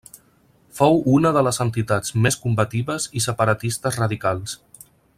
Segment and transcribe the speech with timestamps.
[0.79, 4.59] Fou una de les entitats més combatives i separatistes radicals.